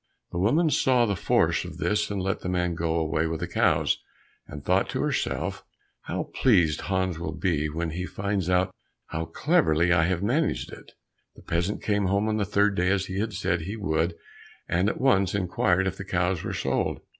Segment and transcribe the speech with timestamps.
[0.31, 3.47] The woman saw the force of this, and let the man go away with the
[3.47, 3.99] cows,
[4.47, 5.63] and thought to herself,
[6.05, 10.93] "How pleased Hans will be when he finds how cleverly I have managed it!"
[11.35, 14.15] The peasant came home on the third day as he had said he would,
[14.67, 17.01] and at once inquired if the cows were sold?